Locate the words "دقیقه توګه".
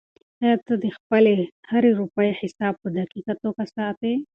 2.97-3.63